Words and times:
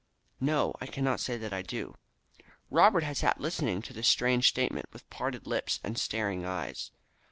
"No, 0.39 0.73
I 0.81 0.87
cannot 0.87 1.19
say 1.19 1.37
that 1.37 1.53
I 1.53 1.61
do." 1.61 1.95
Robert 2.71 3.03
had 3.03 3.17
sat 3.17 3.39
listening 3.39 3.83
to 3.83 3.93
this 3.93 4.07
strange 4.07 4.49
statement 4.49 4.87
with 4.91 5.07
parted 5.11 5.45
lips 5.45 5.79
and 5.83 5.95
staring 5.95 6.43
eyes. 6.43 6.89